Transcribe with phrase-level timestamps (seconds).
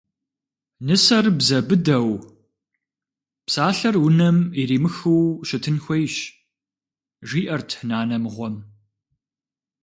[0.85, 2.09] Нысэр бзэ быдэу,
[3.45, 6.15] псалъэр унэм иримыхыу щытын хуейщ,–
[7.27, 8.55] жиӀэрт нанэ мыгъуэм.